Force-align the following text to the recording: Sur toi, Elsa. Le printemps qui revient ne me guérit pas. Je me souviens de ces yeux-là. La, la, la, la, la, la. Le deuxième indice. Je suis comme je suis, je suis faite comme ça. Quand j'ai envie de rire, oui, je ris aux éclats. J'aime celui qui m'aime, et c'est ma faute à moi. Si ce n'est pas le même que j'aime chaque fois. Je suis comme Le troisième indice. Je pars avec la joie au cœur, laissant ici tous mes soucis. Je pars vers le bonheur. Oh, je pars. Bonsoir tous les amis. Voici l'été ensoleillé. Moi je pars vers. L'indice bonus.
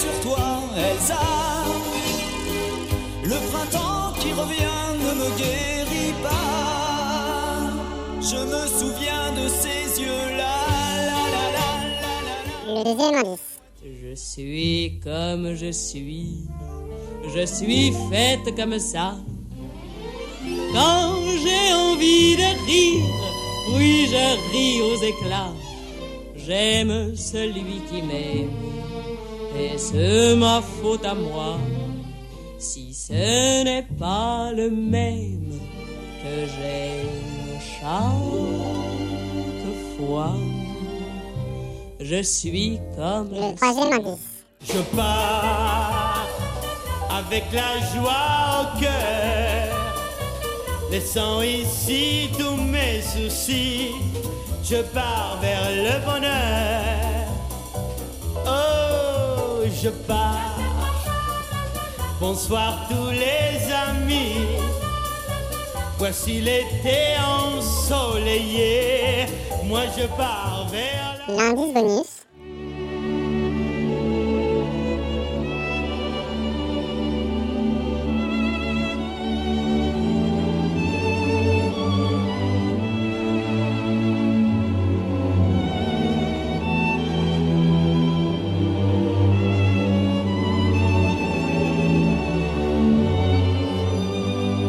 Sur 0.00 0.20
toi, 0.20 0.60
Elsa. 0.76 1.18
Le 3.24 3.38
printemps 3.50 4.12
qui 4.20 4.32
revient 4.32 4.86
ne 5.04 5.12
me 5.20 5.28
guérit 5.38 6.14
pas. 6.22 7.70
Je 8.20 8.36
me 8.52 8.66
souviens 8.78 9.32
de 9.32 9.48
ces 9.48 10.00
yeux-là. 10.00 10.56
La, 11.08 11.22
la, 11.34 11.44
la, 11.56 11.68
la, 12.02 12.14
la, 12.26 12.74
la. 12.74 12.74
Le 12.74 12.84
deuxième 12.84 13.14
indice. 13.14 13.48
Je 13.84 14.14
suis 14.14 15.00
comme 15.02 15.54
je 15.54 15.70
suis, 15.72 16.46
je 17.34 17.44
suis 17.46 17.92
faite 18.10 18.54
comme 18.56 18.78
ça. 18.78 19.16
Quand 20.72 21.14
j'ai 21.42 21.72
envie 21.74 22.36
de 22.36 22.50
rire, 22.66 23.04
oui, 23.74 24.06
je 24.10 24.24
ris 24.52 24.80
aux 24.82 25.00
éclats. 25.02 25.52
J'aime 26.36 27.14
celui 27.16 27.80
qui 27.88 28.02
m'aime, 28.02 28.50
et 29.56 29.78
c'est 29.78 30.36
ma 30.36 30.60
faute 30.60 31.04
à 31.04 31.14
moi. 31.14 31.58
Si 32.58 32.94
ce 32.94 33.64
n'est 33.64 33.86
pas 33.98 34.52
le 34.52 34.70
même 34.70 35.60
que 36.22 36.46
j'aime 36.46 37.60
chaque 37.80 38.12
fois. 39.98 40.34
Je 42.00 42.22
suis 42.22 42.78
comme 42.96 43.30
Le 43.30 43.54
troisième 43.54 43.92
indice. 43.92 44.18
Je 44.64 44.80
pars 44.96 46.26
avec 47.10 47.44
la 47.52 47.78
joie 47.92 48.62
au 48.62 48.80
cœur, 48.80 49.94
laissant 50.90 51.42
ici 51.42 52.28
tous 52.38 52.56
mes 52.56 53.02
soucis. 53.02 53.90
Je 54.64 54.82
pars 54.94 55.38
vers 55.40 55.70
le 55.70 56.04
bonheur. 56.04 57.28
Oh, 58.46 58.81
je 59.70 59.90
pars. 59.90 60.58
Bonsoir 62.20 62.88
tous 62.88 63.10
les 63.10 63.72
amis. 63.72 64.46
Voici 65.98 66.40
l'été 66.40 67.16
ensoleillé. 67.20 69.26
Moi 69.64 69.82
je 69.96 70.06
pars 70.06 70.66
vers. 70.70 71.18
L'indice 71.28 71.74
bonus. 71.74 72.11